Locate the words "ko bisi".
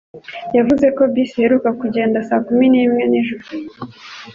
0.97-1.33